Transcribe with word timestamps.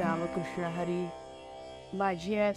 रामकृष्ण 0.00 0.64
हरी 0.64 1.08
माझी 1.96 2.34
या 2.34 2.52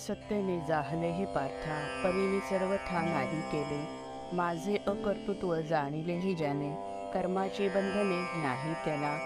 जाहले 0.67 1.11
हे 1.11 1.25
पार्था 1.25 2.01
परीने 2.03 2.39
सर्व 2.39 2.75
ठाण 2.75 3.05
नाही 3.05 3.41
केले. 3.41 3.87
माझे 4.35 4.77
अकर्तृत्व 4.87 5.55
जाणिलेही 5.61 6.35
ज्याने 6.35 6.69
कर्माची 7.13 7.67
बंधने 7.67 8.41
नाही 8.41 8.73
त्याला. 8.85 9.17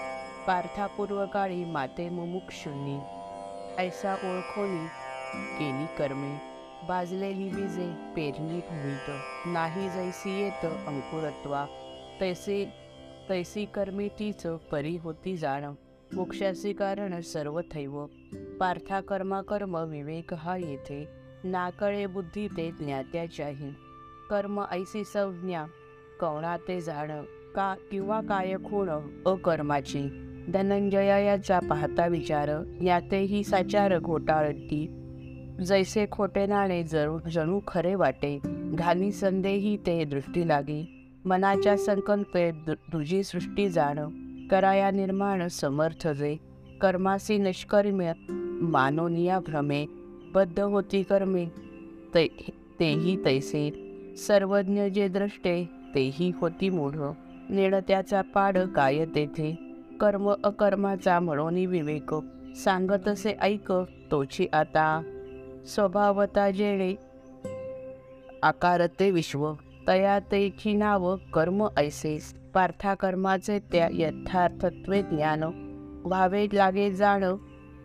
पार्था 0.47 0.87
पूर्वकाळी 0.87 1.65
माते 1.65 2.09
मुमुक्षुंनी 2.09 2.99
ऐसा 3.77 4.13
ओळखोनी 4.13 4.87
केली 5.59 5.85
कर्मे. 5.97 6.37
बाजलेली 6.87 7.49
बीजे 7.49 7.93
पेरणी 8.15 8.59
भूमित 8.59 9.11
नाही 9.45 9.89
जैसी 9.89 10.41
येत 10.41 10.65
अंकुरत्वा. 10.65 11.65
तैसे 12.21 12.73
तैसी 13.29 13.65
कर्मे 13.65 14.07
तीच 14.07 14.47
परी 14.47 14.97
होती 14.97 15.37
जाण. 15.37 15.73
मोक्षाचे 16.13 16.73
कारण 16.73 17.21
सर्व 17.21 17.61
थैव 17.71 18.05
पार्था 18.59 18.99
कर्मा 18.99 19.41
कर्म 19.41 19.77
विवेक 19.77 20.33
हा 20.33 20.57
येथे. 20.57 21.07
नाकळे 21.43 22.05
बुद्धी 22.05 22.47
ते 22.47 22.71
ज्ञात्याच्याही. 22.71 23.69
कर्म 24.29 24.63
ऐसी 24.71 25.03
संज्ञा. 25.03 25.65
कवणा 26.19 26.57
ते 26.57 26.81
जाणं. 26.81 27.21
का 27.55 27.75
किंवा 27.91 28.21
काय 28.21 28.53
खूण. 28.53 28.89
अकर्माची. 29.25 30.01
धनंजया 30.53 31.19
याचा 31.19 31.59
पाहता 31.59 32.07
विचार. 32.07 32.49
ज्ञातेही 32.63 33.43
साचार 33.43 33.99
घोटाळती. 33.99 35.03
जैसे 35.65 36.05
खोटे 36.11 36.45
नाणे 36.45 36.83
जणू 36.83 37.19
जणू 37.31 37.59
खरे 37.67 37.95
वाटे. 37.95 38.39
घाणी 38.73 39.11
संदेही 39.11 39.77
ते 39.77 40.03
दृष्टी 40.03 40.47
लागे. 40.47 41.09
मनाच्या 41.25 41.77
संकल्पे 41.77 42.51
दु- 42.51 42.93
तुझी 42.93 43.23
सृष्टी 43.23 43.69
जाणं. 43.69 44.26
कराया 44.51 44.91
निर्माण 44.91 45.47
समर्थ 45.47 46.07
जे 46.07 46.37
कर्मासी 46.81 47.37
निष्कर्म्य 47.37 48.13
मानोनिया 48.61 49.39
भ्रमे 49.39 49.85
बद्ध 50.33 50.59
होती 50.59 51.03
कर्मे. 51.03 51.45
ते 52.13 52.27
तेही 52.79 53.25
तैसे 53.25 53.71
सर्वज्ञ 54.17 54.83
जे 54.83 55.07
दृष्टे 55.07 55.69
तेही 55.95 56.31
होती 56.41 56.69
मूढ. 56.69 56.93
नेणत्याचा 57.49 58.21
पाड 58.21 58.57
काय 58.57 59.05
तेथे? 59.05 59.59
कर्म 59.99 60.33
अकर्माचा 60.43 61.19
म्हणून 61.19 61.65
विवेक. 61.65 62.15
सांगतसे 62.55 63.33
ऐक 63.41 63.71
तोची 64.11 64.47
आता. 64.53 65.01
स्वभावता 65.67 66.51
जेणे. 66.51 66.95
आकारते 68.43 69.11
विश्व. 69.11 69.53
तया 69.87 70.19
तेची 70.19 70.73
नाव 70.73 71.15
कर्म 71.15 71.67
ऐसे 71.77 72.19
पार्था 72.57 72.93
कर्माचे 72.93 73.59
त्या 73.59 73.89
यथार्थत्वे 73.91 75.01
ज्ञान 75.01 75.43
व्हावे 76.05 76.47
लागे 76.53 76.91
जाण 76.91 77.23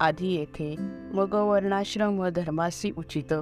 आधी 0.00 0.34
येथे. 0.34 0.76
मग 1.14 1.34
वर्णाश्रम 1.34 2.28
धर्मासी 2.28 2.92
उचित. 2.98 3.34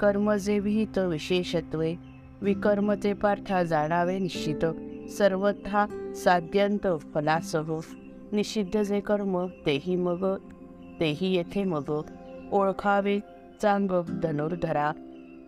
कर्म 0.00 0.32
जे 0.32 0.58
विहित 0.58 0.98
विशेषत्वे. 0.98 1.94
विकर्म 2.42 2.92
ते 2.92 3.12
पार्था 3.12 3.62
जाणावे 3.62 4.18
निश्चित. 4.18 4.64
सर्वथा 5.10 6.12
साध्यंत 6.14 6.86
फलासह. 7.14 7.80
निषिद्ध 8.32 8.82
जे 8.82 9.00
कर्म 9.00 9.46
तेही 9.46 9.96
मग. 9.96 10.36
तेही 11.00 11.36
येथे 11.36 11.64
मग. 11.64 12.02
ओळखावे 12.52 13.20
चांग 13.62 13.90
धनुर्धरा. 14.22 14.92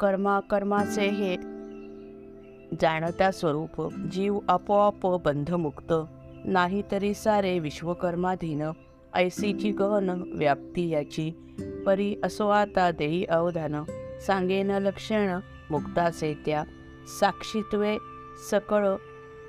कर्मा 0.00 0.40
कर्माचे 0.40 1.08
हे 1.08 1.36
जाणत्या 2.80 3.30
स्वरूप 3.30 3.94
जीव 4.12 4.38
आपोआप 4.48 5.06
बंधमुक्त. 5.06 5.92
नाही 6.44 6.82
तरी 6.90 7.14
सारे 7.14 7.58
विश्वकर्माधीन 7.58 8.62
ऐसीची 9.14 9.70
गहन 9.70 10.10
व्याप्ती 10.34 10.88
याची. 10.88 11.30
परी 11.86 12.16
असो 12.24 12.48
आता 12.48 12.90
देई 12.90 13.24
अवधान 13.24 13.84
सांगेन 14.26 14.70
लक्षण 14.70 15.40
मुक्ताचे 15.70 16.34
त्या. 16.46 16.64
साक्षीत्वे 17.20 17.96
सकळ 18.50 18.88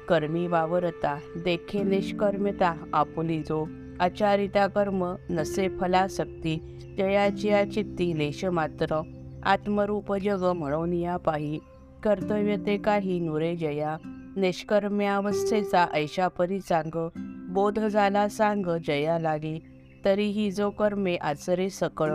कर्मी 0.09 0.47
वावरता 0.47 1.19
देखे 1.44 1.84
निष्कर्मिता 1.84 2.74
आपुली 2.94 3.40
जो. 3.40 3.68
आचारिता 4.00 4.68
कर्म 4.68 5.16
नसे 5.29 5.69
फलासक्ती 5.69 6.78
जयाची 6.97 7.47
या 7.47 7.72
चित्ती 7.72 8.18
लेश 8.18 8.45
मात्र 8.45 9.01
आत्मरूप 9.44 10.13
जग 10.13 10.51
म्हणून 10.56 10.94
या 10.94 11.18
पाही 11.18 11.59
कर्तव्य 12.03 12.57
ते 12.57 12.78
काही 12.78 13.19
नुरे 13.19 13.56
जया. 13.56 13.97
निष्कर्म्यावस्थेचा 14.35 15.85
ऐशापरी 15.94 16.59
सांग. 16.59 17.09
बोध 17.50 17.79
झाला 17.79 18.29
सांग 18.29 18.66
जया 18.88 19.19
लागे. 19.19 19.62
तरीही 20.06 20.51
जो 20.51 20.69
कर्मे 20.69 21.16
आचरे 21.16 21.69
सकळ. 21.69 22.12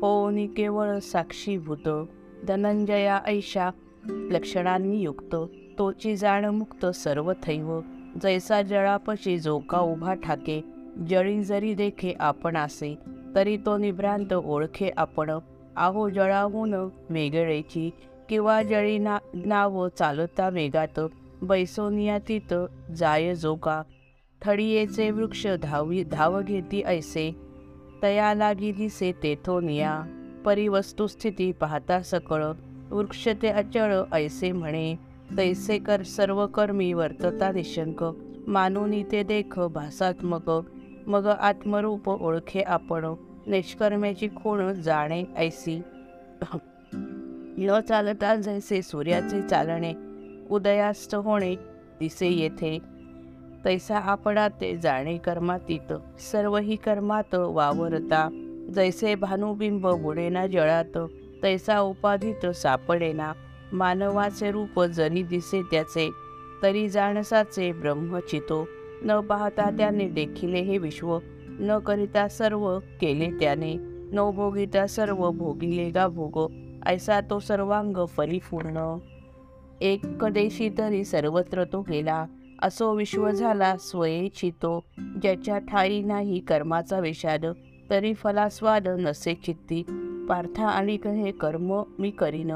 होनी 0.00 0.46
केवळ 0.46 0.98
साक्षीभूत. 0.98 2.06
धनंजया 2.48 3.20
ऐशा 3.26 3.70
लक्षणांनी 4.04 5.00
युक्त. 5.00 5.36
तोची 5.78 6.16
जाण 6.16 6.44
मुक्त 6.44 6.86
सर्व 6.86 7.32
थैव 7.32 7.80
जैसा 8.22 8.62
जळापशी 8.62 9.38
जोका 9.38 9.78
उभा 9.78 10.14
ठाके. 10.14 10.64
जळी 11.10 11.42
जरी 11.42 11.74
देखे 11.74 12.14
आपण 12.20 12.56
असे 12.56 12.98
तरी 13.34 13.56
तो 13.56 13.76
निभ्रांत 13.76 14.32
ओळखे 14.32 14.90
आपण. 14.96 15.30
आहो 15.76 16.08
जळाहून 16.08 16.74
वेगळेची 17.10 17.90
किंवा 18.30 18.62
जळी 18.62 18.98
ना 18.98 19.18
नाव 19.34 19.88
चालता 19.88 20.48
वेगात 20.48 21.00
तिथं 22.28 22.66
जाय 22.96 23.34
जोका 23.34 23.82
थडियेचे 24.42 25.10
वृक्ष 25.10 25.46
धावी 25.62 26.04
धाव 26.04 26.42
घेती 26.42 26.82
ऐसे. 26.82 27.36
तया 28.02 28.34
लागी 28.34 28.72
दिसे 28.72 29.12
तेथोनिया 29.12 30.02
परिवस्तुस्थिती 30.44 31.52
पाहता 31.52 32.02
सकळ 32.02 32.44
वृक्ष 32.90 33.28
ते 33.42 33.48
अचळ 33.48 34.02
ऐसे 34.12 34.52
म्हणे. 34.52 34.96
तैसे 35.36 35.78
कर 35.78 36.02
सर्व 36.02 36.46
कर्मी 36.46 36.92
वर्तता 36.92 37.52
निशंक. 37.52 38.04
मानूनी 38.46 39.04
ते 39.12 39.22
देख 39.22 39.58
भासात्मक. 39.58 40.50
मग 41.06 41.26
आत्मरूप 41.26 42.08
ओळखे 42.08 42.60
आपण. 42.60 43.14
निष्कर्म्याची 43.46 44.28
खूण 44.36 44.72
जाणे 44.72 45.24
ऐसी. 45.36 45.82
न 47.62 47.80
चालता 47.80 48.36
जैसे 48.36 48.82
सूर्याचे 48.82 49.42
चालणे 49.42 49.92
उदयास्त 50.50 51.14
होणे 51.14 51.54
दिसे 52.00 52.28
येथे. 52.28 52.78
तैसा 53.64 53.98
आपणा 53.98 54.48
ते 54.48 54.76
जाणे 54.76 55.18
कर्मातीत 55.18 55.92
सर्व 56.20 56.56
ही 56.56 56.76
कर्मात 56.76 57.34
वावरता. 57.34 58.28
जैसे 58.74 59.14
भानुबिंब 59.14 59.86
बुडेना 59.86 60.46
जळात 60.46 60.98
तैसा 61.42 61.80
उपाधीत 61.80 62.46
सापडेना 62.46 63.32
मानवाचे 63.72 64.50
रूप 64.50 64.82
जरी 64.82 65.22
दिसे 65.22 65.62
त्याचे 65.62 66.10
तरी 66.62 66.88
जाणसाचे 66.88 67.72
ब्रह्मचितो 67.72 68.68
न 69.02 69.20
पाहता 69.20 69.70
त्याने 69.70 70.08
देखिले 70.08 70.60
हे 70.60 70.78
विश्व 70.78 71.18
न 71.48 71.78
करिता 71.78 72.28
सर्व 72.28 72.78
केले 72.78 73.30
त्याने. 73.30 73.74
न 74.12 74.30
भोगिता 74.34 74.86
सर्व 74.86 75.30
भोगिले 75.30 75.90
गा 75.90 76.06
भोग. 76.08 76.52
ऐसा 76.86 77.20
तो 77.20 77.38
सर्वांग 77.38 77.96
परिपूर्ण. 78.16 78.98
एक 79.80 80.06
कदेशी 80.06 80.70
तरी 80.78 81.04
सर्वत्र 81.04 81.64
तो 81.64 81.80
गेला. 81.80 82.26
असो 82.62 82.94
विश्व 82.94 83.30
झाला 83.30 83.76
स्वयेचितो 83.76 84.84
ज्याच्या 84.98 85.58
ठाई 85.58 86.02
नाही 86.02 86.40
कर्माचा 86.40 86.98
विषाद 86.98 87.46
तरी 87.90 88.14
फलास्वाद 88.14 88.88
नसे 88.88 89.34
चित्ती. 89.34 89.82
पार्था 90.28 90.68
आणि 90.68 90.98
हे 91.04 91.30
कर्म 91.30 91.82
मी 91.98 92.10
करीन 92.10 92.52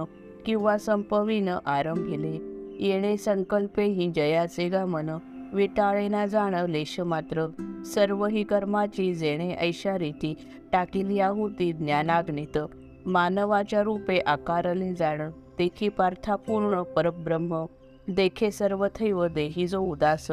किंवा 0.47 0.79
संपवीन 0.79 1.49
आरंभिले. 1.67 2.39
येणे 2.87 3.17
संकल्पे 3.17 3.85
ही 3.85 4.11
जयाचे 4.11 4.69
गमन 4.69 5.11
विटाळेना 5.53 6.27
जाणं 6.27 6.67
लेश 6.67 7.01
मात्र. 7.01 7.47
सर्व 7.87 8.27
ही 8.27 8.45
कर्माची 8.45 9.15
जेणे 9.15 9.55
ऐशा 9.55 9.99
रीती 9.99 10.35
टाकिली 10.73 11.21
आहुती 11.21 11.73
ज्ञानाग्नित. 11.73 12.59
मानवाच्या 13.07 13.83
रूपे 13.83 14.19
आकारले 14.27 14.93
जाणं 14.95 15.31
देखी 15.59 15.89
पार्थापूर्ण 15.89 16.83
परब्रह्म 16.97 17.65
देखे 18.09 18.51
सर्वथैव 18.51 19.27
देही 19.35 19.67
जो 19.67 19.81
उदास 19.83 20.31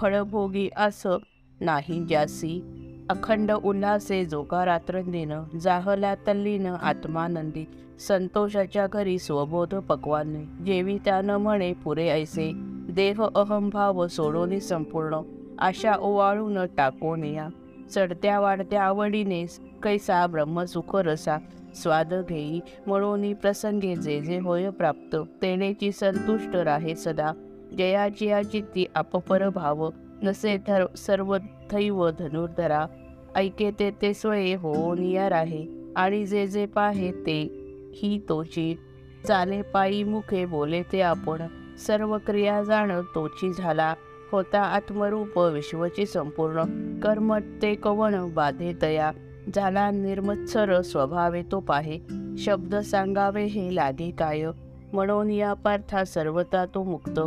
फळभोगी 0.00 0.68
आस 0.76 1.06
नाही 1.60 2.00
ज्यासी 2.08 2.60
अखंड 3.10 3.50
उल्हासे 3.52 4.24
जोगा 4.24 4.64
रात्रंदिन 4.64 5.32
जाहला 5.62 6.14
तल्लीन 6.26 6.66
आत्मानंदी 6.66 7.64
संतोषाच्या 8.00 8.86
घरी 8.86 9.18
स्वबोध 9.18 9.74
पकवाने 9.88 10.44
जेवी 10.64 10.96
त्यानं 11.04 11.36
म्हणे 11.36 11.72
पुरे 11.84 12.08
ऐसे 12.10 12.50
देह 12.96 13.22
अहंभाव 13.24 14.06
सोडोनी 14.06 14.60
संपूर्ण 14.60 15.20
आशा 15.60 15.94
ओवाळून 16.00 16.64
टाकोनिया 16.76 17.48
चढत्या 17.90 18.38
वाढत्या 18.40 18.82
आवडीने 18.82 19.44
कैसा 19.82 20.26
ब्रह्मसुख 20.26 20.96
रसा 20.96 21.36
स्वाद 21.74 22.14
घेई. 22.28 22.60
म्हणून 22.86 23.34
प्रसंगे 23.34 23.96
जे 23.96 24.20
जे 24.20 24.38
होय 24.38 24.70
प्राप्त 24.70 25.16
तेनेची 25.42 25.92
संतुष्ट 25.92 26.56
राहे 26.56 26.94
सदा. 26.94 27.32
जयाची 27.78 28.26
या 28.26 28.42
चित्ती 28.42 28.86
अपपर 28.94 29.48
भाव 29.48 29.90
नसे 30.22 30.58
थर 30.58 30.86
सर्व 30.96 31.38
थैव 31.70 32.10
धनुर्धरा. 32.10 32.86
ऐके 33.36 33.70
ते 33.70 33.90
ते 33.90 34.14
स्वये 34.14 34.54
हो 34.54 34.94
निया 34.94 35.28
राहे 35.28 35.66
आणि 35.96 36.26
जे 36.26 36.46
जे 36.46 36.66
पाहे 36.66 37.12
ते 37.12 37.40
ही 37.94 38.18
तोची. 38.28 38.78
चाले 39.26 39.62
पायी 39.62 40.04
मुखे 40.04 40.46
बोले 40.46 40.82
ते 40.82 41.00
आपण 41.00 41.38
सर्व 41.86 42.18
क्रिया 42.18 42.62
जाण 42.62 43.00
तोची 43.14 43.52
झाला. 43.52 43.94
होता 44.32 44.60
आत्मरूप 44.60 45.38
विश्वची 45.38 46.06
संपूर्ण 46.06 46.64
कर्म 47.00 47.38
ते 47.62 47.74
कवण 47.74 48.34
बाधे 48.34 48.72
तया 48.82 49.10
झाला 49.54 49.90
निर्मत्सर 49.90 50.80
स्वभावे 50.80 51.42
तो 51.42 51.60
पाहे. 51.60 51.98
शब्द 52.38 52.74
सांगावे 52.74 53.44
हे 53.44 53.74
लागे 53.74 54.10
काय. 54.10 54.46
म्हणून 54.92 55.30
या 55.30 55.52
पार्था 55.52 56.04
सर्वता 56.04 56.64
तो 56.66 56.82
मुक्त. 56.82 57.20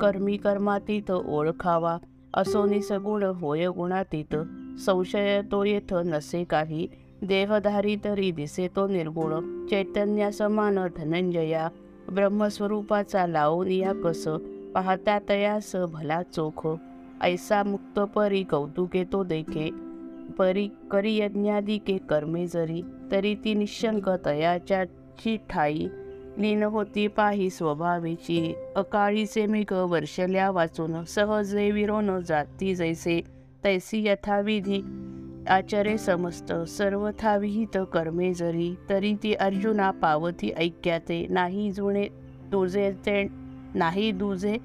कर्मी 0.00 0.36
कर्मातीत 0.36 1.10
ओळखावा. 1.10 1.98
असोनी 2.34 2.82
सगुण 2.82 3.22
होय 3.22 3.66
गुणातीत. 3.66 4.36
संशय 4.78 5.42
तो 5.42 5.64
येथ 5.64 5.94
नसे 5.94 6.44
काही. 6.44 6.88
देहधारी 7.22 7.96
तरी 8.04 8.30
दिसे 8.30 8.68
तो 8.76 8.88
निर्गुण. 8.88 9.66
चैतन्या 9.66 10.32
समान 10.32 10.78
धनंजया. 10.96 11.68
ब्रह्मस्वरूपाचा 12.08 13.26
लावून 13.26 13.70
या 13.70 13.92
कस. 14.04 14.28
पाहता 14.74 15.18
तयास 15.28 15.76
भला 15.76 16.22
चोख. 16.22 16.68
ऐसा 17.22 17.62
मुक्त 17.62 18.00
परी 18.00 18.42
कौतुके 18.42 19.04
तो 19.12 19.24
देखे. 19.24 19.89
परी 20.38 20.68
करी 20.90 21.16
यज्ञादिके 21.16 21.98
कर्मे 21.98 22.46
जरी 22.46 22.82
तरी 23.10 23.34
ती 23.34 23.54
निशंक 23.54 24.10
तयाच्या 24.24 24.84
ठाई. 25.50 25.88
लीन 26.38 26.62
होती 26.62 27.06
पाही 27.06 27.50
स्वभावेची 27.50 28.54
अकाळीचे 28.76 29.46
मेघ 29.46 29.72
वर्षल्या 29.72 30.50
वाचून 30.50 31.04
सहजे 31.04 31.70
विरोन 31.70 32.20
जाती 32.20 32.74
जैसे 32.74 33.20
तैसी 33.64 34.08
यथाविधी. 34.08 34.80
आचरे 35.48 35.98
समस्त 35.98 36.52
सर्वथा 36.52 37.36
विहित 37.36 37.78
कर्मे 37.92 38.32
जरी 38.34 38.74
तरी 38.88 39.14
ती 39.22 39.34
अर्जुना 39.34 39.90
पावती 39.90 40.50
ऐक्याते 40.56 41.26
नाही 41.30 41.70
जुणे 41.70 42.04
तुझे 42.52 42.92
ते 43.06 43.28
नाही 43.74 44.10
दुजे 44.12 44.56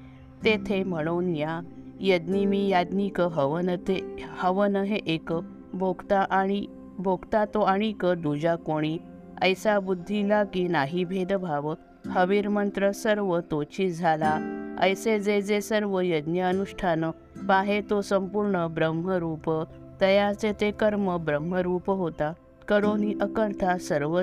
तेथे 0.44 0.82
म्हणून 0.84 1.36
या. 1.36 1.60
यज्ञी 2.00 2.44
मी 2.44 2.68
याज्ञिक 2.68 3.20
हवन 3.20 3.70
ते 3.70 4.24
हवन 4.38 4.76
हे 4.76 4.98
एक 5.06 5.32
भोगता 5.78 6.20
आणि 6.20 6.66
भोगता 6.98 7.44
तो 7.44 7.60
आणिक 7.60 8.04
दुजा 8.04 8.56
कोणी? 8.56 8.98
ऐसा 9.42 9.78
बुद्धीला 9.80 10.44
की 10.44 10.68
नाही 10.68 11.04
भेदभाव? 11.04 11.74
हवीर 12.06 12.48
मंत्र 12.48 12.90
सर्व 12.92 13.40
तोची 13.40 13.90
झाला. 13.90 14.38
ऐसे 14.80 15.20
जे 15.20 15.42
जे 15.42 15.60
सर्व 15.60 16.00
यज्ञ 16.00 16.42
अनुष्ठान 16.42 17.10
पाहे 17.48 17.80
तो 17.80 18.00
संपूर्ण 18.00 18.66
ब्रह्मरूप. 18.66 19.64
तयाचे 20.00 20.52
ते 20.60 20.70
कर्म 20.70 21.16
ब्रह्मरूप 21.16 21.90
होता. 21.90 22.32
करोनी 22.68 23.14
अकर्ता 23.20 23.78
सर्व 23.78 24.22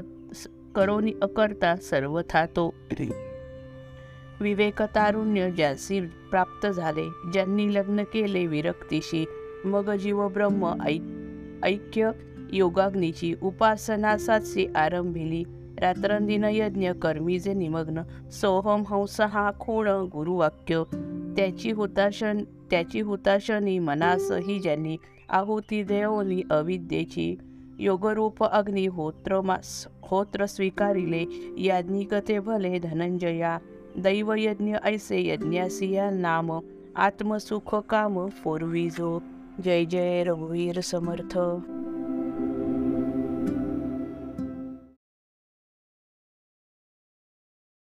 करोनी 0.76 1.14
अकर्ता 1.22 1.76
सर्वथा 1.76 2.46
तो 2.46 2.74
विवेकतारुण्य 4.42 5.52
ज्यासी 5.52 6.00
प्राप्त 6.02 6.68
झाले 6.68 7.08
ज्यांनी 7.32 7.74
लग्न 7.74 8.04
केले 8.04 8.46
विरक्तीशी 8.48 9.26
मग 9.66 9.92
जीव 9.96 10.28
ब्रह्म 10.28 10.74
ऐक 10.86 11.13
ऐक्य 11.64 12.12
योगाग्नीची 12.54 13.34
उपासना 13.34 13.48
उपासनासाची 13.48 14.68
आरंभिली 14.76 15.44
रात्रंदिन 15.80 16.44
यज्ञ 16.44 16.92
कर्मीचे 16.92 17.54
निमग्न. 17.54 18.02
सोहम 18.32 18.84
हंस 18.90 19.22
हा 19.22 19.52
खूण 19.60 19.88
गुरुवाक्य. 19.88 20.84
त्याची 21.36 21.72
हुताशन 21.72 22.44
त्याची 22.44 23.00
हुताशनी 23.00 23.80
मनास 23.80 24.32
ही 24.32 24.60
ज्यांनी 24.60 24.98
आहुती 25.30 25.84
देवनी 25.84 26.42
अविद्येची. 26.52 27.36
योगरूप 27.80 28.44
अग्नी 28.44 28.86
होत्र 28.86 29.42
मास 29.42 29.88
होत्र 30.02 30.46
स्वीकारिले. 30.46 31.26
याज्ञिकते 31.58 32.40
भले 32.40 32.80
धनंजया. 32.80 33.58
दैवयज्ञ 33.98 34.76
ऐसे 34.84 35.28
यज्ञासिया 35.28 36.10
नाम. 36.10 36.60
आत्मसुख 36.96 37.76
काम 37.76 38.28
फोरविजो. 38.28 39.20
जय 39.62 39.86
जय 39.86 40.24
रघुवीर 40.24 40.82
समर्थ. 40.82 41.38